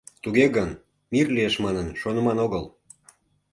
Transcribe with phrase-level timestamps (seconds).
[0.23, 0.69] —Туге гын,
[1.11, 2.63] мир лиеш манын шоныман огыл.